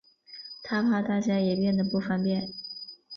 [0.63, 2.51] 她怕大家也变得不方便